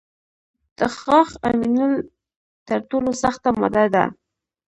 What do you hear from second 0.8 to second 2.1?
غاښ امینل